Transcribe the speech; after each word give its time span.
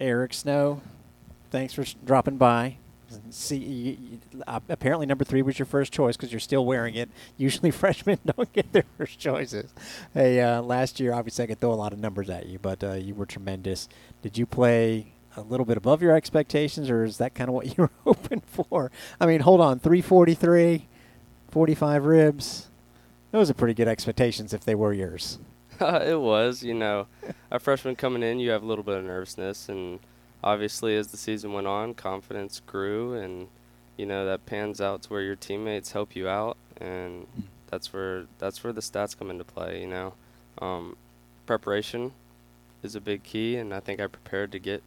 Eric 0.00 0.32
Snow, 0.34 0.80
thanks 1.50 1.72
for 1.74 1.84
dropping 2.04 2.36
by. 2.36 2.76
See, 3.30 3.56
you, 3.56 3.96
you- 4.32 4.42
uh, 4.46 4.60
apparently 4.68 5.06
number 5.06 5.24
three 5.24 5.40
was 5.42 5.58
your 5.58 5.66
first 5.66 5.92
choice 5.92 6.16
because 6.16 6.30
you're 6.30 6.40
still 6.40 6.64
wearing 6.66 6.94
it. 6.94 7.08
Usually 7.36 7.70
freshmen 7.72 8.18
don't 8.24 8.52
get 8.52 8.72
their 8.72 8.84
first 8.98 9.18
choices. 9.18 9.72
Hey, 10.14 10.40
uh, 10.40 10.60
last 10.62 11.00
year 11.00 11.14
obviously 11.14 11.44
I 11.44 11.46
could 11.46 11.60
throw 11.60 11.72
a 11.72 11.74
lot 11.74 11.92
of 11.92 11.98
numbers 11.98 12.28
at 12.30 12.46
you, 12.46 12.58
but 12.58 12.84
uh, 12.84 12.92
you 12.92 13.14
were 13.14 13.26
tremendous. 13.26 13.88
Did 14.22 14.36
you 14.36 14.44
play 14.46 15.12
a 15.36 15.40
little 15.40 15.64
bit 15.66 15.76
above 15.76 16.02
your 16.02 16.14
expectations, 16.14 16.90
or 16.90 17.02
is 17.04 17.16
that 17.18 17.34
kind 17.34 17.48
of 17.48 17.54
what 17.54 17.66
you 17.78 17.84
were 17.84 17.90
hoping 18.04 18.40
for? 18.42 18.90
I 19.20 19.26
mean, 19.26 19.40
hold 19.40 19.60
on, 19.60 19.78
343, 19.78 20.86
45 21.50 22.04
ribs. 22.04 22.66
Those 23.30 23.50
are 23.50 23.54
pretty 23.54 23.74
good 23.74 23.88
expectations 23.88 24.52
if 24.52 24.64
they 24.64 24.74
were 24.74 24.92
yours. 24.92 25.38
it 26.06 26.20
was, 26.20 26.62
you 26.62 26.74
know, 26.74 27.06
a 27.50 27.58
freshman 27.58 27.96
coming 27.96 28.22
in, 28.22 28.40
you 28.40 28.50
have 28.50 28.62
a 28.62 28.66
little 28.66 28.84
bit 28.84 28.98
of 28.98 29.04
nervousness, 29.04 29.68
and 29.68 30.00
obviously 30.42 30.96
as 30.96 31.08
the 31.08 31.16
season 31.16 31.52
went 31.52 31.66
on, 31.66 31.94
confidence 31.94 32.60
grew, 32.66 33.14
and 33.14 33.48
you 33.96 34.06
know 34.06 34.24
that 34.26 34.46
pans 34.46 34.80
out 34.80 35.02
to 35.02 35.08
where 35.10 35.22
your 35.22 35.36
teammates 35.36 35.92
help 35.92 36.14
you 36.14 36.28
out, 36.28 36.56
and 36.80 37.26
that's 37.68 37.92
where 37.92 38.26
that's 38.38 38.62
where 38.62 38.72
the 38.72 38.80
stats 38.80 39.16
come 39.16 39.30
into 39.30 39.44
play. 39.44 39.80
You 39.80 39.88
know, 39.88 40.14
um, 40.60 40.96
preparation 41.46 42.12
is 42.82 42.94
a 42.94 43.00
big 43.00 43.22
key, 43.22 43.56
and 43.56 43.74
I 43.74 43.80
think 43.80 44.00
I 44.00 44.06
prepared 44.06 44.52
to 44.52 44.58
get 44.58 44.82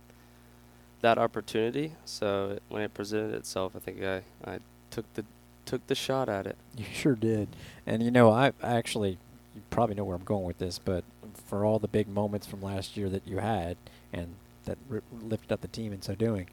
that 1.01 1.17
opportunity. 1.17 1.93
So 2.05 2.51
it, 2.51 2.63
when 2.69 2.81
it 2.81 2.93
presented 2.93 3.33
itself, 3.35 3.73
I 3.75 3.79
think 3.79 4.03
I, 4.03 4.21
I 4.45 4.59
took 4.89 5.11
the 5.13 5.25
took 5.65 5.85
the 5.87 5.95
shot 5.95 6.29
at 6.29 6.47
it. 6.47 6.57
You 6.77 6.85
sure 6.91 7.15
did. 7.15 7.49
And 7.85 8.01
you 8.03 8.11
know, 8.11 8.31
I, 8.31 8.47
I 8.61 8.75
actually, 8.75 9.17
you 9.55 9.61
probably 9.69 9.95
know 9.95 10.03
where 10.03 10.15
I'm 10.15 10.23
going 10.23 10.45
with 10.45 10.57
this, 10.59 10.79
but 10.79 11.03
for 11.45 11.65
all 11.65 11.79
the 11.79 11.87
big 11.87 12.07
moments 12.07 12.47
from 12.47 12.61
last 12.61 12.95
year 12.97 13.09
that 13.09 13.27
you 13.27 13.37
had 13.39 13.77
and 14.13 14.35
that 14.65 14.77
r- 14.91 15.01
lifted 15.21 15.51
up 15.51 15.61
the 15.61 15.67
team 15.67 15.93
in 15.93 16.01
so 16.01 16.15
doing, 16.15 16.47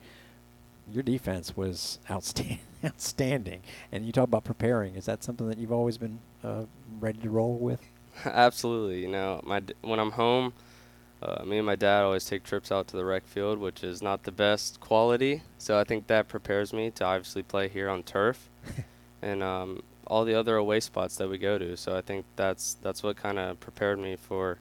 your 0.92 1.02
defense 1.02 1.56
was 1.56 1.98
outstanding. 2.10 2.60
outstanding. 2.84 3.60
And 3.92 4.06
you 4.06 4.12
talk 4.12 4.24
about 4.24 4.44
preparing. 4.44 4.94
Is 4.94 5.06
that 5.06 5.22
something 5.22 5.48
that 5.48 5.58
you've 5.58 5.72
always 5.72 5.98
been 5.98 6.18
uh, 6.42 6.64
ready 7.00 7.18
to 7.18 7.30
roll 7.30 7.56
with? 7.56 7.80
Absolutely. 8.24 9.00
You 9.02 9.08
know, 9.08 9.40
my 9.44 9.60
d- 9.60 9.74
when 9.82 10.00
I'm 10.00 10.12
home, 10.12 10.52
uh, 11.22 11.44
me 11.44 11.58
and 11.58 11.66
my 11.66 11.76
dad 11.76 12.02
always 12.02 12.24
take 12.24 12.44
trips 12.44 12.70
out 12.70 12.88
to 12.88 12.96
the 12.96 13.04
rec 13.04 13.26
field, 13.26 13.58
which 13.58 13.82
is 13.82 14.00
not 14.02 14.22
the 14.22 14.32
best 14.32 14.80
quality. 14.80 15.42
So 15.58 15.78
I 15.78 15.84
think 15.84 16.06
that 16.06 16.28
prepares 16.28 16.72
me 16.72 16.90
to 16.92 17.04
obviously 17.04 17.42
play 17.42 17.68
here 17.68 17.88
on 17.88 18.02
turf, 18.02 18.48
and 19.22 19.42
um, 19.42 19.82
all 20.08 20.24
the 20.24 20.34
other 20.34 20.56
away 20.56 20.80
spots 20.80 21.16
that 21.18 21.28
we 21.30 21.38
go 21.38 21.56
to. 21.58 21.76
So 21.76 21.96
I 21.96 22.00
think 22.00 22.24
that's 22.34 22.74
that's 22.82 23.02
what 23.02 23.16
kind 23.16 23.38
of 23.38 23.60
prepared 23.60 23.98
me 24.00 24.16
for 24.16 24.58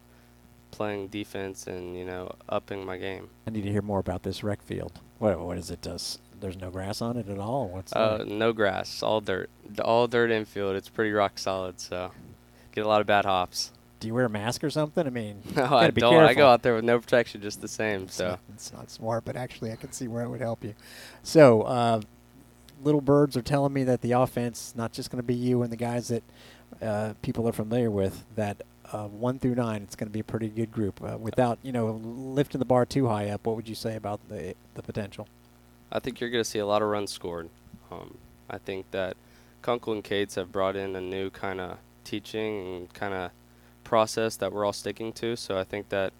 playing 0.70 1.08
defense 1.08 1.66
and 1.66 1.98
you 1.98 2.06
know 2.06 2.32
upping 2.50 2.86
my 2.86 2.98
game. 2.98 3.30
I 3.48 3.50
need 3.52 3.64
to 3.64 3.72
hear 3.72 3.82
more 3.82 4.00
about 4.00 4.24
this 4.24 4.44
rec 4.44 4.62
field. 4.62 5.00
What, 5.18 5.40
what 5.40 5.58
is 5.58 5.72
it? 5.72 5.82
Does 5.82 6.20
there's 6.40 6.58
no 6.58 6.70
grass 6.70 7.02
on 7.02 7.18
it 7.18 7.28
at 7.30 7.40
all? 7.40 7.68
What's 7.70 7.92
Uh, 7.94 8.20
that? 8.20 8.28
no 8.28 8.54
grass, 8.54 9.02
all 9.02 9.22
dirt, 9.22 9.50
all 9.84 10.08
dirt 10.08 10.30
infield. 10.30 10.76
It's 10.76 10.90
pretty 10.90 11.12
rock 11.12 11.40
solid. 11.40 11.80
So 11.80 12.12
get 12.74 12.86
a 12.86 12.88
lot 12.88 13.02
of 13.02 13.08
bad 13.08 13.26
hops. 13.26 13.72
Do 14.00 14.08
you 14.08 14.14
wear 14.14 14.26
a 14.26 14.30
mask 14.30 14.64
or 14.64 14.70
something? 14.70 15.08
I 15.08 15.10
mean, 15.10 15.42
No, 15.56 15.66
I 15.66 15.90
be 15.90 16.02
don't. 16.02 16.14
I 16.24 16.36
go 16.36 16.48
out 16.48 16.62
there 16.62 16.76
with 16.76 16.84
no 16.84 17.00
protection, 17.00 17.42
just 17.42 17.62
the 17.62 17.68
same. 17.68 18.04
It's 18.04 18.14
So. 18.16 18.28
not, 18.30 18.40
it's 18.54 18.72
not 18.72 18.92
smart, 18.92 19.26
but 19.26 19.36
actually, 19.36 19.72
I 19.72 19.76
can 19.76 19.92
see 19.92 20.08
where 20.08 20.22
it 20.24 20.30
would 20.30 20.42
help 20.42 20.64
you. 20.64 20.76
So, 21.24 21.64
uh, 21.64 22.02
little 22.84 23.02
birds 23.02 23.36
are 23.38 23.42
telling 23.42 23.74
me 23.74 23.84
that 23.86 24.02
the 24.02 24.14
offense, 24.14 24.74
not 24.76 24.92
just 24.92 25.10
going 25.10 25.20
to 25.20 25.28
be 25.28 25.34
you 25.34 25.64
and 25.64 25.72
the 25.72 25.78
guys 25.78 26.10
that 26.10 26.24
uh, 26.82 27.14
people 27.22 27.48
are 27.48 27.54
familiar 27.54 27.90
with, 27.90 28.26
that 28.36 28.62
uh, 28.92 29.08
one 29.08 29.40
through 29.40 29.56
nine, 29.56 29.82
it's 29.84 29.96
going 29.96 30.08
to 30.08 30.14
be 30.14 30.20
a 30.20 30.24
pretty 30.24 30.48
good 30.48 30.72
group. 30.72 31.02
Uh, 31.04 31.18
without 31.18 31.60
you 31.62 31.72
know 31.72 32.00
lifting 32.04 32.60
the 32.60 32.66
bar 32.66 32.86
too 32.86 33.08
high 33.08 33.30
up, 33.30 33.46
what 33.46 33.56
would 33.56 33.68
you 33.68 33.76
say 33.76 33.96
about 33.96 34.20
the 34.30 34.56
the 34.76 34.82
potential? 34.82 35.28
I 35.92 36.00
think 36.00 36.20
you're 36.20 36.30
going 36.30 36.44
to 36.44 36.50
see 36.50 36.60
a 36.60 36.66
lot 36.66 36.82
of 36.82 36.90
runs 36.90 37.12
scored. 37.12 37.50
Um, 37.92 38.18
I 38.50 38.58
think 38.58 38.92
that 38.92 39.16
Kunkel 39.62 39.94
and 39.94 40.04
Cates 40.04 40.36
have 40.36 40.52
brought 40.52 40.76
in 40.76 40.96
a 40.96 41.02
new 41.02 41.30
kind 41.30 41.60
of 41.62 41.78
teaching 42.04 42.76
and 42.76 42.94
kind 42.94 43.14
of 43.14 43.32
process 43.84 44.36
that 44.38 44.52
we're 44.52 44.66
all 44.66 44.74
sticking 44.74 45.14
to. 45.14 45.36
So 45.36 45.58
I 45.58 45.64
think 45.64 45.90
that 45.90 46.14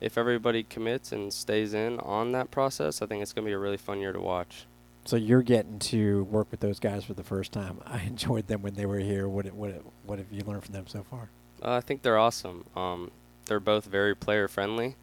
if 0.00 0.18
everybody 0.18 0.62
commits 0.62 1.12
and 1.12 1.32
stays 1.32 1.72
in 1.72 1.98
on 2.00 2.32
that 2.32 2.50
process, 2.50 3.00
I 3.00 3.06
think 3.06 3.22
it's 3.22 3.32
going 3.32 3.44
to 3.44 3.48
be 3.48 3.54
a 3.54 3.58
really 3.58 3.78
fun 3.78 4.00
year 4.00 4.12
to 4.12 4.20
watch. 4.20 4.66
So 5.06 5.14
you're 5.14 5.42
getting 5.42 5.78
to 5.78 6.24
work 6.24 6.48
with 6.50 6.58
those 6.58 6.80
guys 6.80 7.04
for 7.04 7.14
the 7.14 7.22
first 7.22 7.52
time. 7.52 7.80
I 7.86 8.00
enjoyed 8.06 8.48
them 8.48 8.62
when 8.62 8.74
they 8.74 8.86
were 8.86 8.98
here. 8.98 9.28
What 9.28 9.46
what 9.54 9.82
what 10.04 10.18
have 10.18 10.32
you 10.32 10.42
learned 10.44 10.64
from 10.64 10.74
them 10.74 10.86
so 10.88 11.04
far? 11.04 11.30
Uh, 11.62 11.74
I 11.74 11.80
think 11.80 12.02
they're 12.02 12.18
awesome. 12.18 12.64
Um, 12.74 13.12
they're 13.46 13.60
both 13.60 13.86
very 13.86 14.14
player 14.14 14.48
friendly, 14.48 14.96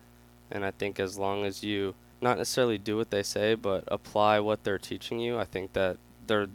and 0.52 0.66
I 0.66 0.72
think 0.72 1.00
as 1.00 1.18
long 1.18 1.46
as 1.46 1.64
you 1.64 1.96
not 2.22 2.38
necessarily 2.38 2.78
do 2.78 2.98
what 2.98 3.12
they 3.12 3.24
say, 3.24 3.56
but 3.56 3.86
apply 3.88 4.40
what 4.40 4.64
they're 4.64 4.78
teaching 4.78 5.20
you, 5.20 5.40
I 5.40 5.46
think 5.46 5.74
that 5.74 5.98
they're 6.28 6.48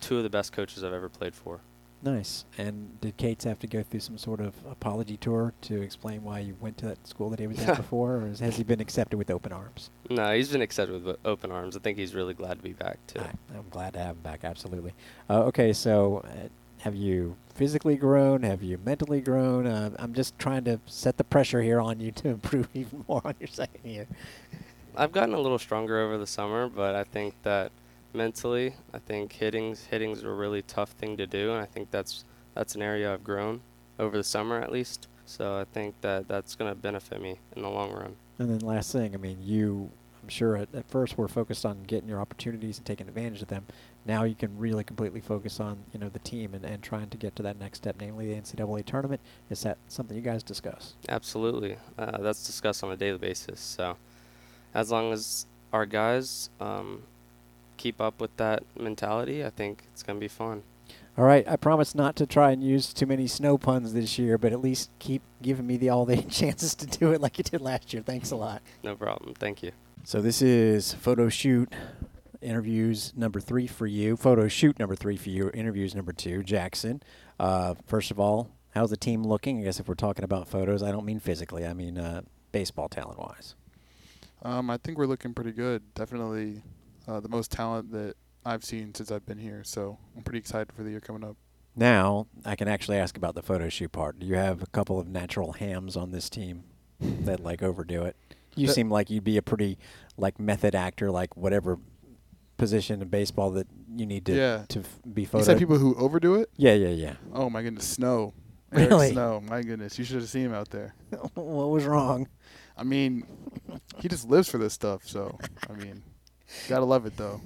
two 0.00 0.18
of 0.18 0.22
the 0.22 0.30
best 0.30 0.52
coaches 0.52 0.82
I've 0.82 0.92
ever 0.92 1.08
played 1.08 1.34
for. 1.34 1.60
Nice. 2.02 2.44
And 2.56 2.98
did 3.00 3.16
Cates 3.16 3.44
have 3.44 3.58
to 3.58 3.66
go 3.66 3.82
through 3.82 4.00
some 4.00 4.16
sort 4.16 4.40
of 4.40 4.54
apology 4.70 5.16
tour 5.16 5.52
to 5.62 5.82
explain 5.82 6.22
why 6.24 6.38
you 6.38 6.56
went 6.60 6.78
to 6.78 6.86
that 6.86 7.06
school 7.06 7.28
that 7.30 7.38
he 7.38 7.46
was 7.46 7.58
at 7.60 7.76
before, 7.76 8.16
or 8.16 8.28
has 8.28 8.56
he 8.56 8.64
been 8.64 8.80
accepted 8.80 9.16
with 9.16 9.30
open 9.30 9.52
arms? 9.52 9.90
No, 10.08 10.34
he's 10.34 10.50
been 10.50 10.62
accepted 10.62 11.02
with 11.04 11.18
open 11.24 11.52
arms. 11.52 11.76
I 11.76 11.80
think 11.80 11.98
he's 11.98 12.14
really 12.14 12.34
glad 12.34 12.56
to 12.56 12.62
be 12.62 12.72
back 12.72 12.98
too. 13.06 13.20
I, 13.20 13.32
I'm 13.56 13.68
glad 13.70 13.92
to 13.94 13.98
have 13.98 14.16
him 14.16 14.22
back. 14.22 14.44
Absolutely. 14.44 14.94
Uh, 15.28 15.42
okay, 15.44 15.72
so 15.72 16.24
uh, 16.24 16.48
have 16.80 16.94
you 16.94 17.36
physically 17.54 17.96
grown? 17.96 18.42
Have 18.42 18.62
you 18.62 18.78
mentally 18.84 19.20
grown? 19.20 19.66
Uh, 19.66 19.90
I'm 19.98 20.14
just 20.14 20.38
trying 20.38 20.64
to 20.64 20.80
set 20.86 21.18
the 21.18 21.24
pressure 21.24 21.60
here 21.60 21.80
on 21.80 22.00
you 22.00 22.12
to 22.12 22.28
improve 22.28 22.68
even 22.74 23.04
more 23.08 23.20
on 23.24 23.34
your 23.38 23.48
second 23.48 23.88
year. 23.88 24.06
I've 24.96 25.12
gotten 25.12 25.34
a 25.34 25.40
little 25.40 25.58
stronger 25.58 26.00
over 26.00 26.16
the 26.18 26.26
summer, 26.26 26.68
but 26.68 26.94
I 26.94 27.04
think 27.04 27.34
that 27.42 27.72
mentally, 28.14 28.74
I 28.92 28.98
think 28.98 29.32
hitting's 29.32 29.84
hitting's 29.84 30.22
a 30.22 30.30
really 30.30 30.62
tough 30.62 30.90
thing 30.90 31.16
to 31.16 31.26
do, 31.26 31.52
and 31.52 31.60
I 31.60 31.66
think 31.66 31.90
that's 31.90 32.24
that's 32.54 32.74
an 32.74 32.82
area 32.82 33.12
I've 33.12 33.24
grown 33.24 33.60
over 33.98 34.16
the 34.16 34.24
summer 34.24 34.60
at 34.60 34.72
least. 34.72 35.08
So 35.26 35.58
I 35.58 35.64
think 35.72 35.94
that 36.00 36.26
that's 36.26 36.56
going 36.56 36.70
to 36.70 36.74
benefit 36.74 37.22
me 37.22 37.38
in 37.54 37.62
the 37.62 37.68
long 37.68 37.92
run. 37.92 38.16
And 38.38 38.50
then 38.50 38.58
last 38.66 38.90
thing, 38.90 39.14
I 39.14 39.16
mean, 39.16 39.38
you, 39.40 39.90
I'm 40.22 40.28
sure 40.28 40.56
at, 40.56 40.74
at 40.74 40.90
first 40.90 41.16
were 41.16 41.28
focused 41.28 41.64
on 41.64 41.84
getting 41.84 42.08
your 42.08 42.20
opportunities 42.20 42.78
and 42.78 42.86
taking 42.86 43.06
advantage 43.06 43.40
of 43.40 43.46
them. 43.46 43.66
Now 44.04 44.24
you 44.24 44.34
can 44.34 44.58
really 44.58 44.82
completely 44.82 45.20
focus 45.20 45.60
on, 45.60 45.78
you 45.92 46.00
know, 46.00 46.08
the 46.08 46.18
team 46.18 46.54
and, 46.54 46.64
and 46.64 46.82
trying 46.82 47.10
to 47.10 47.16
get 47.16 47.36
to 47.36 47.44
that 47.44 47.60
next 47.60 47.78
step, 47.78 47.96
namely 48.00 48.34
the 48.34 48.40
NCAA 48.40 48.84
tournament. 48.84 49.20
Is 49.50 49.62
that 49.62 49.78
something 49.86 50.16
you 50.16 50.22
guys 50.22 50.42
discuss? 50.42 50.94
Absolutely. 51.08 51.76
Uh, 51.96 52.18
that's 52.18 52.44
discussed 52.44 52.82
on 52.82 52.90
a 52.90 52.96
daily 52.96 53.18
basis. 53.18 53.60
So, 53.60 53.98
as 54.74 54.90
long 54.90 55.12
as 55.12 55.46
our 55.72 55.86
guys 55.86 56.50
um, 56.60 57.02
keep 57.80 57.98
up 58.00 58.20
with 58.20 58.36
that 58.36 58.62
mentality, 58.78 59.42
I 59.42 59.48
think 59.48 59.84
it's 59.92 60.02
going 60.02 60.18
to 60.18 60.20
be 60.20 60.28
fun. 60.28 60.62
All 61.16 61.24
right, 61.24 61.48
I 61.48 61.56
promise 61.56 61.94
not 61.94 62.14
to 62.16 62.26
try 62.26 62.50
and 62.50 62.62
use 62.62 62.92
too 62.92 63.06
many 63.06 63.26
snow 63.26 63.56
puns 63.56 63.94
this 63.94 64.18
year, 64.18 64.36
but 64.36 64.52
at 64.52 64.60
least 64.60 64.90
keep 64.98 65.22
giving 65.40 65.66
me 65.66 65.76
the 65.78 65.88
all 65.88 66.04
the 66.04 66.22
chances 66.30 66.74
to 66.76 66.86
do 66.86 67.12
it 67.12 67.20
like 67.20 67.38
you 67.38 67.44
did 67.44 67.60
last 67.62 67.92
year. 67.92 68.02
Thanks 68.02 68.30
a 68.30 68.36
lot. 68.36 68.60
No 68.84 68.94
problem. 68.94 69.34
Thank 69.34 69.62
you. 69.62 69.72
So 70.04 70.20
this 70.20 70.42
is 70.42 70.92
photo 70.92 71.28
shoot 71.28 71.72
interviews 72.42 73.12
number 73.16 73.40
three 73.40 73.66
for 73.66 73.86
you. 73.86 74.16
Photo 74.16 74.46
shoot 74.46 74.78
number 74.78 74.94
three 74.94 75.16
for 75.16 75.30
you. 75.30 75.50
Interviews 75.54 75.94
number 75.94 76.12
two. 76.12 76.42
Jackson. 76.42 77.02
Uh, 77.38 77.74
first 77.86 78.10
of 78.10 78.20
all, 78.20 78.50
how's 78.74 78.90
the 78.90 78.96
team 78.96 79.24
looking? 79.24 79.60
I 79.60 79.64
guess 79.64 79.80
if 79.80 79.88
we're 79.88 79.94
talking 79.94 80.24
about 80.24 80.48
photos, 80.48 80.82
I 80.82 80.90
don't 80.90 81.04
mean 81.06 81.18
physically. 81.18 81.66
I 81.66 81.72
mean 81.72 81.98
uh, 81.98 82.22
baseball 82.52 82.88
talent 82.88 83.18
wise. 83.18 83.54
Um, 84.42 84.70
I 84.70 84.78
think 84.78 84.96
we're 84.96 85.06
looking 85.06 85.34
pretty 85.34 85.52
good. 85.52 85.82
Definitely 85.94 86.62
uh, 87.10 87.20
the 87.20 87.28
most 87.28 87.50
talent 87.50 87.90
that 87.92 88.14
I've 88.44 88.64
seen 88.64 88.94
since 88.94 89.10
I've 89.10 89.26
been 89.26 89.38
here. 89.38 89.62
So 89.64 89.98
I'm 90.16 90.22
pretty 90.22 90.38
excited 90.38 90.72
for 90.72 90.82
the 90.82 90.90
year 90.90 91.00
coming 91.00 91.24
up. 91.24 91.36
Now 91.76 92.26
I 92.44 92.56
can 92.56 92.68
actually 92.68 92.98
ask 92.98 93.16
about 93.16 93.34
the 93.34 93.42
photo 93.42 93.68
shoot 93.68 93.92
part. 93.92 94.18
Do 94.18 94.26
you 94.26 94.34
have 94.36 94.62
a 94.62 94.66
couple 94.66 94.98
of 94.98 95.08
natural 95.08 95.52
hams 95.52 95.96
on 95.96 96.10
this 96.10 96.28
team 96.30 96.64
that 97.00 97.40
like 97.40 97.62
overdo 97.62 98.04
it? 98.04 98.16
You 98.56 98.66
That- 98.66 98.74
seem 98.74 98.90
like 98.90 99.10
you'd 99.10 99.24
be 99.24 99.36
a 99.36 99.42
pretty 99.42 99.78
like 100.16 100.38
method 100.40 100.74
actor, 100.74 101.10
like 101.10 101.36
whatever 101.36 101.78
position 102.56 103.00
in 103.00 103.08
baseball 103.08 103.50
that 103.52 103.66
you 103.96 104.04
need 104.06 104.26
to 104.26 104.34
Yeah. 104.34 104.64
to 104.68 104.80
f- 104.80 104.98
be 105.14 105.22
You 105.32 105.42
said 105.42 105.58
people 105.58 105.78
who 105.78 105.94
overdo 105.94 106.34
it? 106.34 106.50
yeah, 106.56 106.74
yeah, 106.74 106.88
yeah. 106.88 107.14
Oh 107.32 107.48
my 107.48 107.62
goodness, 107.62 107.86
Snow. 107.88 108.34
Eric 108.72 108.90
Really? 108.90 109.10
Snow. 109.12 109.40
My 109.40 109.62
goodness, 109.62 109.98
you 109.98 110.04
should 110.04 110.20
have 110.20 110.28
seen 110.28 110.42
him 110.46 110.54
out 110.54 110.68
there. 110.70 110.94
what 111.34 111.70
was 111.70 111.84
wrong? 111.86 112.28
I 112.76 112.82
mean, 112.84 113.24
he 113.98 114.08
just 114.08 114.28
lives 114.28 114.48
for 114.50 114.58
this 114.58 114.72
stuff. 114.74 115.06
So 115.06 115.38
I 115.68 115.72
mean, 115.74 116.02
gotta 116.68 116.84
love 116.84 117.06
it 117.06 117.16
though. 117.16 117.40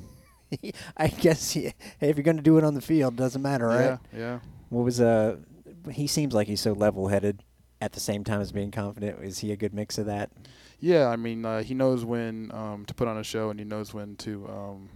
I 0.96 1.08
guess 1.08 1.56
yeah, 1.56 1.72
if 2.00 2.16
you're 2.16 2.24
going 2.24 2.36
to 2.36 2.42
do 2.42 2.58
it 2.58 2.64
on 2.64 2.74
the 2.74 2.80
field, 2.80 3.16
doesn't 3.16 3.42
matter, 3.42 3.66
right? 3.66 3.98
Yeah, 4.12 4.18
yeah. 4.18 4.38
What 4.68 4.84
was 4.84 5.00
uh? 5.00 5.36
He 5.90 6.06
seems 6.06 6.32
like 6.32 6.46
he's 6.46 6.60
so 6.60 6.72
level-headed 6.72 7.42
at 7.80 7.92
the 7.92 8.00
same 8.00 8.24
time 8.24 8.40
as 8.40 8.52
being 8.52 8.70
confident. 8.70 9.22
Is 9.22 9.40
he 9.40 9.52
a 9.52 9.56
good 9.56 9.74
mix 9.74 9.98
of 9.98 10.06
that? 10.06 10.30
Yeah, 10.80 11.08
I 11.08 11.16
mean, 11.16 11.44
uh, 11.44 11.62
he 11.62 11.74
knows 11.74 12.04
when 12.04 12.50
um, 12.52 12.84
to 12.86 12.94
put 12.94 13.06
on 13.06 13.18
a 13.18 13.24
show, 13.24 13.50
and 13.50 13.58
he 13.58 13.64
knows 13.64 13.92
when 13.92 14.16
to, 14.16 14.48
um, 14.48 14.88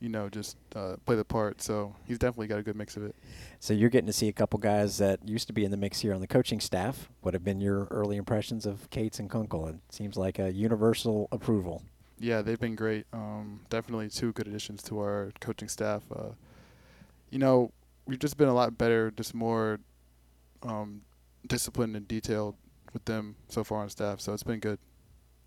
you 0.00 0.08
know, 0.08 0.28
just 0.28 0.56
uh, 0.74 0.96
play 1.06 1.14
the 1.14 1.24
part. 1.24 1.62
So 1.62 1.94
he's 2.06 2.18
definitely 2.18 2.48
got 2.48 2.58
a 2.58 2.62
good 2.62 2.76
mix 2.76 2.96
of 2.96 3.04
it. 3.04 3.14
So 3.60 3.72
you're 3.74 3.90
getting 3.90 4.06
to 4.08 4.12
see 4.12 4.28
a 4.28 4.32
couple 4.32 4.58
guys 4.58 4.98
that 4.98 5.28
used 5.28 5.46
to 5.46 5.52
be 5.52 5.64
in 5.64 5.70
the 5.70 5.76
mix 5.76 6.00
here 6.00 6.12
on 6.12 6.20
the 6.20 6.26
coaching 6.26 6.60
staff. 6.60 7.08
What 7.20 7.34
have 7.34 7.44
been 7.44 7.60
your 7.60 7.84
early 7.90 8.16
impressions 8.16 8.66
of 8.66 8.90
Cates 8.90 9.20
and 9.20 9.30
Kunkel? 9.30 9.68
It 9.68 9.76
seems 9.90 10.16
like 10.16 10.38
a 10.38 10.52
universal 10.52 11.28
approval. 11.30 11.82
Yeah, 12.20 12.42
they've 12.42 12.60
been 12.60 12.74
great. 12.74 13.06
Um, 13.14 13.60
definitely 13.70 14.10
two 14.10 14.32
good 14.32 14.46
additions 14.46 14.82
to 14.84 15.00
our 15.00 15.32
coaching 15.40 15.68
staff. 15.68 16.02
Uh, 16.14 16.32
you 17.30 17.38
know, 17.38 17.72
we've 18.06 18.18
just 18.18 18.36
been 18.36 18.48
a 18.48 18.54
lot 18.54 18.76
better, 18.76 19.10
just 19.10 19.34
more 19.34 19.80
um, 20.62 21.00
disciplined 21.46 21.96
and 21.96 22.06
detailed 22.06 22.56
with 22.92 23.06
them 23.06 23.36
so 23.48 23.64
far 23.64 23.78
on 23.78 23.88
staff. 23.88 24.20
So 24.20 24.34
it's 24.34 24.42
been 24.42 24.60
good. 24.60 24.78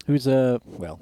Who's 0.07 0.25
a 0.25 0.59
well, 0.65 0.99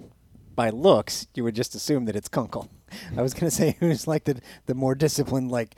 by 0.56 0.70
looks, 0.70 1.28
you 1.34 1.46
would 1.46 1.56
just 1.56 1.74
assume 1.74 2.04
that 2.06 2.18
it's 2.18 2.28
Kunkel. 2.28 2.70
I 3.18 3.22
was 3.22 3.34
gonna 3.34 3.50
say 3.50 3.78
who's 3.80 4.08
like 4.08 4.26
the 4.26 4.42
the 4.66 4.76
more 4.76 4.94
disciplined, 4.94 5.52
like 5.52 5.76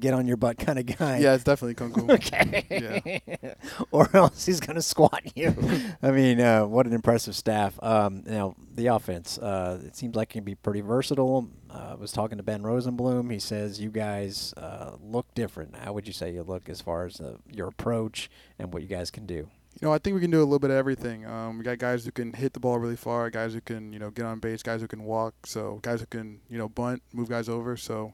get 0.00 0.14
on 0.14 0.26
your 0.26 0.36
butt 0.36 0.58
kind 0.58 0.78
of 0.78 0.86
guy. 0.86 1.18
Yeah, 1.18 1.34
it's 1.34 1.44
definitely 1.44 1.74
Kunkel. 1.74 2.10
Okay. 2.20 3.22
or 3.90 4.08
else 4.14 4.46
he's 4.46 4.60
going 4.60 4.76
to 4.76 4.82
squat 4.82 5.22
you. 5.34 5.54
I 6.02 6.10
mean, 6.10 6.40
uh, 6.40 6.66
what 6.66 6.86
an 6.86 6.92
impressive 6.92 7.36
staff. 7.36 7.78
Um, 7.82 8.22
now, 8.26 8.54
the 8.74 8.88
offense, 8.88 9.38
uh, 9.38 9.80
it 9.84 9.96
seems 9.96 10.16
like 10.16 10.30
it 10.30 10.34
can 10.34 10.44
be 10.44 10.54
pretty 10.54 10.80
versatile. 10.80 11.48
Uh, 11.68 11.90
I 11.92 11.94
was 11.94 12.12
talking 12.12 12.38
to 12.38 12.42
Ben 12.42 12.62
Rosenblum. 12.62 13.30
He 13.30 13.38
says 13.38 13.80
you 13.80 13.90
guys 13.90 14.52
uh, 14.56 14.92
look 15.00 15.32
different. 15.34 15.76
How 15.76 15.92
would 15.92 16.06
you 16.06 16.12
say 16.12 16.32
you 16.32 16.42
look 16.42 16.68
as 16.68 16.80
far 16.80 17.06
as 17.06 17.20
uh, 17.20 17.36
your 17.52 17.68
approach 17.68 18.30
and 18.58 18.72
what 18.72 18.82
you 18.82 18.88
guys 18.88 19.10
can 19.10 19.26
do? 19.26 19.48
You 19.80 19.86
know, 19.86 19.94
I 19.94 19.98
think 19.98 20.14
we 20.14 20.20
can 20.20 20.30
do 20.30 20.40
a 20.40 20.44
little 20.44 20.58
bit 20.58 20.70
of 20.70 20.76
everything. 20.76 21.24
Um, 21.24 21.58
we 21.58 21.64
got 21.64 21.78
guys 21.78 22.04
who 22.04 22.10
can 22.10 22.32
hit 22.32 22.52
the 22.52 22.60
ball 22.60 22.78
really 22.78 22.96
far, 22.96 23.30
guys 23.30 23.54
who 23.54 23.60
can, 23.60 23.92
you 23.92 23.98
know, 23.98 24.10
get 24.10 24.26
on 24.26 24.40
base, 24.40 24.62
guys 24.62 24.80
who 24.80 24.88
can 24.88 25.04
walk, 25.04 25.46
so 25.46 25.78
guys 25.82 26.00
who 26.00 26.06
can, 26.06 26.40
you 26.50 26.58
know, 26.58 26.68
bunt, 26.68 27.02
move 27.12 27.28
guys 27.28 27.48
over. 27.48 27.76
So 27.76 28.12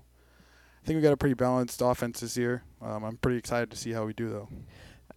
think 0.87 0.97
we 0.97 1.03
got 1.03 1.13
a 1.13 1.17
pretty 1.17 1.35
balanced 1.35 1.83
offense 1.83 2.21
this 2.21 2.37
year. 2.37 2.63
Um, 2.81 3.05
I'm 3.05 3.17
pretty 3.17 3.39
excited 3.39 3.71
to 3.71 3.77
see 3.77 3.93
how 3.93 4.05
we 4.05 4.13
do, 4.13 4.29
though. 4.31 4.49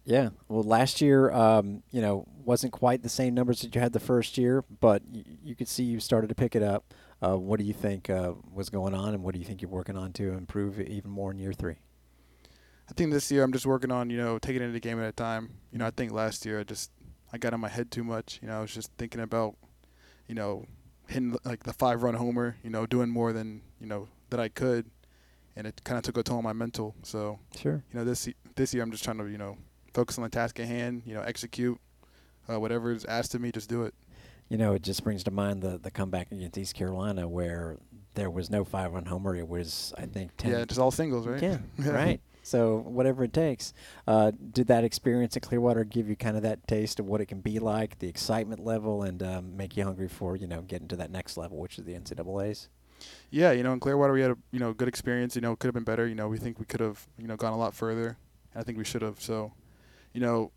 Yeah. 0.04 0.30
Well, 0.48 0.62
last 0.64 1.00
year, 1.00 1.30
um, 1.30 1.82
you 1.90 2.00
know, 2.00 2.26
wasn't 2.44 2.72
quite 2.72 3.02
the 3.02 3.08
same 3.08 3.34
numbers 3.34 3.60
that 3.60 3.74
you 3.74 3.80
had 3.80 3.92
the 3.92 4.00
first 4.00 4.36
year, 4.36 4.64
but 4.80 5.02
y- 5.10 5.24
you 5.42 5.54
could 5.54 5.68
see 5.68 5.84
you 5.84 6.00
started 6.00 6.28
to 6.28 6.34
pick 6.34 6.56
it 6.56 6.62
up. 6.62 6.92
Uh, 7.22 7.36
what 7.36 7.60
do 7.60 7.64
you 7.64 7.74
think 7.74 8.10
uh, 8.10 8.32
was 8.52 8.70
going 8.70 8.94
on, 8.94 9.14
and 9.14 9.22
what 9.22 9.34
do 9.34 9.38
you 9.38 9.44
think 9.44 9.62
you're 9.62 9.70
working 9.70 9.96
on 9.96 10.12
to 10.14 10.32
improve 10.32 10.80
even 10.80 11.10
more 11.10 11.30
in 11.30 11.38
year 11.38 11.52
three? 11.52 11.76
I 12.88 12.92
think 12.94 13.12
this 13.12 13.30
year 13.30 13.44
I'm 13.44 13.52
just 13.52 13.66
working 13.66 13.92
on, 13.92 14.10
you 14.10 14.16
know, 14.16 14.38
taking 14.38 14.62
it 14.62 14.74
a 14.74 14.80
game 14.80 14.98
at 14.98 15.08
a 15.08 15.12
time. 15.12 15.50
You 15.70 15.78
know, 15.78 15.86
I 15.86 15.90
think 15.90 16.10
last 16.12 16.44
year 16.44 16.58
I 16.60 16.64
just 16.64 16.90
I 17.32 17.38
got 17.38 17.52
in 17.54 17.60
my 17.60 17.68
head 17.68 17.90
too 17.92 18.02
much. 18.02 18.40
You 18.42 18.48
know, 18.48 18.58
I 18.58 18.60
was 18.62 18.74
just 18.74 18.90
thinking 18.98 19.20
about, 19.20 19.54
you 20.26 20.34
know, 20.34 20.64
hitting 21.06 21.36
like 21.44 21.62
the 21.62 21.72
five 21.72 22.02
run 22.02 22.14
homer. 22.14 22.56
You 22.64 22.70
know, 22.70 22.86
doing 22.86 23.10
more 23.10 23.32
than 23.32 23.60
you 23.78 23.86
know 23.86 24.08
that 24.30 24.40
I 24.40 24.48
could, 24.48 24.90
and 25.56 25.66
it 25.66 25.80
kind 25.84 25.98
of 25.98 26.04
took 26.04 26.16
a 26.18 26.22
toll 26.22 26.38
on 26.38 26.44
my 26.44 26.52
mental. 26.52 26.94
So 27.02 27.38
Sure. 27.56 27.82
you 27.92 27.98
know, 27.98 28.04
this 28.04 28.28
this 28.56 28.72
year 28.74 28.82
I'm 28.82 28.90
just 28.90 29.04
trying 29.04 29.18
to 29.18 29.26
you 29.26 29.38
know 29.38 29.56
focus 29.94 30.18
on 30.18 30.24
the 30.24 30.30
task 30.30 30.58
at 30.60 30.66
hand. 30.66 31.02
You 31.04 31.14
know, 31.14 31.22
execute 31.22 31.78
uh, 32.48 32.58
whatever 32.60 32.92
is 32.92 33.04
asked 33.04 33.34
of 33.34 33.40
me. 33.40 33.52
Just 33.52 33.68
do 33.68 33.82
it. 33.82 33.94
You 34.48 34.56
know, 34.58 34.72
it 34.74 34.82
just 34.82 35.04
brings 35.04 35.22
to 35.24 35.30
mind 35.30 35.62
the 35.62 35.78
the 35.78 35.90
comeback 35.90 36.32
against 36.32 36.58
East 36.58 36.74
Carolina 36.74 37.28
where 37.28 37.78
there 38.14 38.30
was 38.30 38.50
no 38.50 38.64
five 38.64 38.92
run 38.92 39.04
homer. 39.06 39.36
It 39.36 39.46
was, 39.48 39.94
I 39.96 40.06
think, 40.06 40.36
ten. 40.36 40.50
Yeah, 40.52 40.64
just 40.64 40.80
all 40.80 40.90
singles, 40.90 41.26
right? 41.26 41.40
Yeah, 41.42 41.58
right. 41.78 42.20
So 42.42 42.78
whatever 42.78 43.22
it 43.24 43.32
takes. 43.32 43.72
Uh, 44.08 44.32
did 44.52 44.66
that 44.68 44.82
experience 44.82 45.36
at 45.36 45.42
Clearwater 45.42 45.84
give 45.84 46.08
you 46.08 46.16
kind 46.16 46.36
of 46.36 46.42
that 46.42 46.66
taste 46.66 46.98
of 46.98 47.06
what 47.06 47.20
it 47.20 47.26
can 47.26 47.40
be 47.40 47.58
like, 47.60 47.98
the 48.00 48.08
excitement 48.08 48.64
level, 48.64 49.02
and 49.02 49.22
um, 49.22 49.56
make 49.56 49.76
you 49.76 49.84
hungry 49.84 50.08
for 50.08 50.34
you 50.36 50.46
know 50.48 50.62
getting 50.62 50.88
to 50.88 50.96
that 50.96 51.10
next 51.12 51.36
level, 51.36 51.58
which 51.58 51.78
is 51.78 51.84
the 51.84 51.92
NCAA's? 51.94 52.68
Yeah, 53.30 53.52
you 53.52 53.62
know, 53.62 53.72
in 53.72 53.80
Clearwater 53.80 54.12
we 54.12 54.20
had 54.20 54.30
a 54.32 54.36
you 54.52 54.58
know 54.58 54.72
good 54.72 54.88
experience. 54.88 55.34
You 55.34 55.42
know, 55.42 55.52
it 55.52 55.58
could 55.58 55.68
have 55.68 55.74
been 55.74 55.84
better. 55.84 56.06
You 56.06 56.14
know, 56.14 56.28
we 56.28 56.38
think 56.38 56.58
we 56.58 56.64
could 56.64 56.80
have 56.80 57.06
you 57.18 57.26
know 57.26 57.36
gone 57.36 57.52
a 57.52 57.58
lot 57.58 57.74
further. 57.74 58.16
I 58.54 58.62
think 58.62 58.78
we 58.78 58.84
should 58.84 59.02
have. 59.02 59.20
So, 59.20 59.52
you 60.12 60.20
know, 60.20 60.50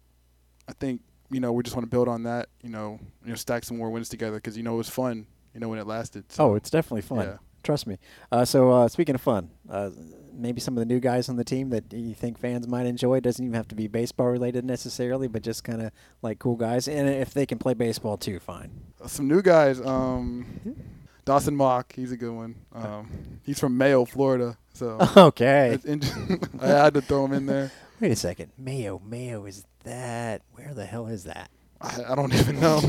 I 0.68 0.74
think 0.74 1.02
you 1.30 1.40
know 1.40 1.52
we 1.52 1.64
just 1.64 1.76
want 1.76 1.86
to 1.86 1.90
build 1.90 2.08
on 2.08 2.24
that. 2.24 2.50
You 2.62 2.70
know, 2.70 3.00
you 3.24 3.30
know, 3.30 3.36
stack 3.36 3.64
some 3.64 3.78
more 3.78 3.90
wins 3.90 4.10
together 4.10 4.38
because 4.38 4.58
you 4.58 4.64
know 4.64 4.74
it 4.74 4.78
was 4.78 4.90
fun. 4.90 5.28
You 5.54 5.60
know, 5.60 5.70
when 5.70 5.78
it 5.80 5.86
lasted. 5.86 6.32
So, 6.32 6.44
Oh, 6.52 6.56
it's 6.56 6.70
definitely 6.72 7.02
fun. 7.04 7.26
Yeah. 7.28 7.38
Trust 7.62 7.88
me. 7.88 7.98
Uh, 8.32 8.44
so 8.44 8.72
uh, 8.72 8.88
speaking 8.90 9.16
of 9.16 9.22
fun, 9.22 9.50
uh, 9.70 9.92
maybe 10.34 10.60
some 10.60 10.76
of 10.76 10.80
the 10.80 10.86
new 10.86 11.00
guys 11.00 11.30
on 11.30 11.38
the 11.38 11.46
team 11.46 11.70
that 11.70 11.94
you 11.94 12.14
think 12.14 12.38
fans 12.38 12.68
might 12.68 12.86
enjoy 12.86 13.22
doesn't 13.22 13.46
even 13.46 13.54
have 13.54 13.70
to 13.70 13.76
be 13.76 13.88
baseball 13.88 14.28
related 14.28 14.66
necessarily, 14.66 15.30
but 15.30 15.44
just 15.44 15.64
kind 15.64 15.82
of 15.82 15.92
like 16.22 16.40
cool 16.40 16.58
guys. 16.58 16.90
And 16.90 17.08
if 17.08 17.34
they 17.34 17.46
can 17.46 17.60
play 17.60 17.74
baseball 17.74 18.18
too, 18.18 18.40
fine. 18.40 18.72
some 19.06 19.30
new 19.30 19.42
guys. 19.42 19.80
Um, 19.80 20.46
Dawson 21.26 21.56
Mock, 21.56 21.94
he's 21.96 22.12
a 22.12 22.18
good 22.18 22.34
one. 22.34 22.56
Um, 22.74 23.40
he's 23.46 23.60
from 23.60 23.78
Mayo, 23.78 24.06
Florida. 24.06 24.58
So 24.74 24.98
Okay. 25.18 25.78
I 26.62 26.68
had 26.68 26.94
to 26.96 27.02
throw 27.02 27.26
him 27.26 27.34
in 27.34 27.46
there. 27.46 27.72
Wait 28.00 28.12
a 28.12 28.16
second. 28.16 28.52
Mayo, 28.58 29.00
Mayo 29.06 29.46
is 29.46 29.66
that? 29.84 30.42
Where 30.54 30.74
the 30.74 30.86
hell 30.86 31.08
is 31.08 31.24
that? 31.26 31.50
I, 31.80 32.04
I 32.10 32.16
don't 32.16 32.34
even 32.34 32.60
know. 32.60 32.80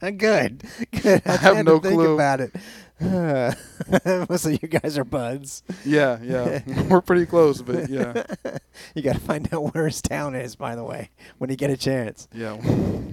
Good. 0.00 0.64
Good. 1.02 1.22
I 1.26 1.36
have 1.36 1.64
no 1.64 1.80
clue. 1.80 2.14
about 2.14 2.40
it. 2.40 2.54
So 4.36 4.48
you 4.48 4.58
guys 4.58 4.96
are 4.98 5.04
buds. 5.04 5.62
yeah, 5.84 6.18
yeah, 6.22 6.62
we're 6.88 7.00
pretty 7.00 7.26
close, 7.26 7.60
but 7.62 7.88
yeah, 7.90 8.24
You 8.94 9.02
got 9.02 9.14
to 9.14 9.20
find 9.20 9.52
out 9.52 9.74
where 9.74 9.86
his 9.86 10.00
town 10.00 10.34
is, 10.34 10.56
by 10.56 10.74
the 10.76 10.84
way, 10.84 11.10
when 11.38 11.50
you 11.50 11.56
get 11.56 11.70
a 11.70 11.76
chance. 11.76 12.28
yeah, 12.34 12.56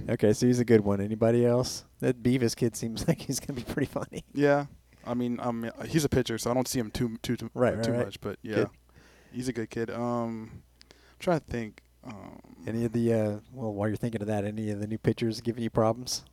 Okay, 0.08 0.32
so 0.32 0.46
he's 0.46 0.60
a 0.60 0.64
good 0.64 0.80
one. 0.82 1.00
Anybody 1.00 1.44
else? 1.44 1.84
That 2.00 2.22
Beavis 2.22 2.56
kid 2.56 2.76
seems 2.76 3.06
like 3.08 3.20
he's 3.22 3.40
gonna 3.40 3.56
be 3.60 3.64
pretty 3.64 3.86
funny. 3.90 4.24
yeah. 4.32 4.66
I 5.06 5.14
mean, 5.14 5.40
um, 5.40 5.70
he's 5.88 6.04
a 6.04 6.08
pitcher, 6.10 6.36
so 6.36 6.50
I 6.50 6.54
don't 6.54 6.68
see 6.68 6.78
him 6.78 6.90
too 6.90 7.16
too 7.22 7.36
too, 7.36 7.50
Right, 7.54 7.74
right, 7.74 7.82
too 7.84 7.92
right. 7.92 8.04
much. 8.04 8.20
But 8.20 8.38
yeah, 8.42 8.54
Good. 8.56 8.68
he's 9.32 9.48
a 9.48 9.52
good 9.52 9.70
kid. 9.70 9.90
Um, 9.90 10.62
I'm 10.92 11.16
trying 11.18 11.40
to 11.40 11.46
think. 11.46 11.82
Um, 12.04 12.38
Any 12.66 12.84
of 12.84 12.92
the 12.92 13.12
uh, 13.12 13.36
well, 13.52 13.72
while 13.74 13.88
you're 13.88 13.96
thinking 13.96 14.20
of 14.22 14.28
that, 14.28 14.44
any 14.44 14.70
of 14.70 14.78
the 14.80 14.86
new 14.86 14.98
pitchers 14.98 15.40
giving 15.40 15.62
you 15.62 15.70
problems? 15.70 16.24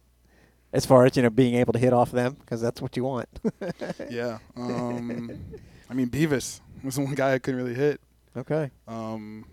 As 0.77 0.85
far 0.85 1.07
as 1.07 1.17
you 1.17 1.23
know, 1.23 1.31
being 1.31 1.55
able 1.55 1.73
to 1.73 1.79
hit 1.79 1.91
off 1.91 2.11
them, 2.11 2.37
because 2.39 2.61
that's 2.61 2.83
what 2.83 2.95
you 2.95 3.03
want. 3.03 3.27
yeah. 4.11 4.37
Um, 4.55 5.31
I 5.89 5.95
mean, 5.95 6.07
Beavis 6.07 6.61
was 6.83 6.95
the 6.95 7.01
one 7.01 7.15
guy 7.15 7.33
I 7.33 7.39
couldn't 7.39 7.59
really 7.59 7.73
hit. 7.73 7.99
Okay. 8.37 8.69
Um, 8.87 9.45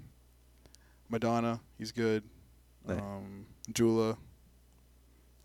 Madonna, 1.09 1.61
he's 1.79 1.93
good. 1.93 2.25
Um, 2.87 3.47
Jula. 3.73 4.19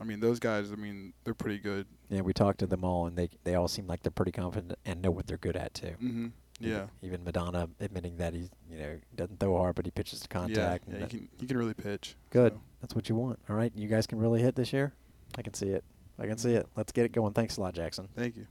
I 0.02 0.04
mean, 0.04 0.20
those 0.20 0.38
guys. 0.40 0.74
I 0.74 0.76
mean, 0.76 1.14
they're 1.24 1.34
pretty 1.34 1.60
good. 1.60 1.88
Yeah, 2.10 2.22
we 2.22 2.34
talked 2.34 2.60
to 2.60 2.68
them 2.68 2.84
all, 2.84 3.08
and 3.08 3.16
they 3.18 3.30
they 3.46 3.56
all 3.56 3.70
seem 3.70 3.88
like 3.88 4.04
they're 4.04 4.12
pretty 4.12 4.34
confident 4.34 4.78
and 4.84 5.02
know 5.02 5.12
what 5.12 5.28
they're 5.28 5.38
good 5.38 5.56
at 5.56 5.74
too. 5.74 5.96
hmm 5.98 6.28
Yeah. 6.60 6.88
Even, 7.02 7.24
Madonna 7.24 7.70
admitting 7.80 8.18
that 8.18 8.34
he 8.34 8.50
you 8.70 8.78
know 8.80 9.00
doesn't 9.16 9.40
throw 9.40 9.56
hard, 9.56 9.76
but 9.76 9.86
he 9.86 9.92
pitches 9.92 10.20
to 10.20 10.28
contact. 10.28 10.84
yeah, 10.90 10.96
and 10.96 11.04
he 11.04 11.10
can 11.10 11.30
he 11.40 11.48
can 11.48 11.58
really 11.58 11.74
pitch. 11.74 12.18
Good. 12.32 12.52
so. 12.52 12.62
That's 12.82 12.96
what 12.96 13.08
you 13.08 13.16
want. 13.16 13.40
All 13.50 13.56
right, 13.56 13.72
you 13.76 13.88
guys 13.88 14.06
can 14.08 14.20
really 14.20 14.42
hit 14.42 14.56
this 14.56 14.74
year. 14.74 14.92
I 15.38 15.42
can 15.42 15.54
see 15.54 15.70
it. 15.70 15.84
I 16.18 16.28
can 16.28 16.38
see 16.38 16.54
it. 16.54 16.68
Let's 16.76 16.92
get 16.92 17.06
it 17.06 17.12
going. 17.12 17.34
Thanks 17.34 17.58
a 17.58 17.62
lot, 17.62 17.74
Jackson. 17.74 18.10
Thank 18.16 18.36
you. 18.36 18.46